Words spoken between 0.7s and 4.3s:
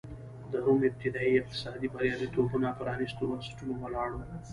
ابتدايي اقتصادي بریالیتوبونه پرانېستو بنسټونو ولاړ و.